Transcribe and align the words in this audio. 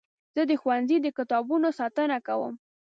زه 0.35 0.41
د 0.49 0.51
ښوونځي 0.61 0.97
د 1.01 1.07
کتابونو 1.17 1.67
ساتنه 1.79 2.17
کوم. 2.27 2.53